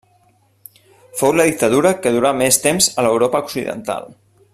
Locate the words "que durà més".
2.05-2.59